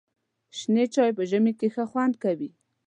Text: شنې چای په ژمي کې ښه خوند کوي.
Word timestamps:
شنې 0.57 0.85
چای 0.93 1.11
په 1.17 1.23
ژمي 1.29 1.53
کې 1.59 1.67
ښه 1.73 1.83
خوند 1.91 2.13
کوي. 2.23 2.49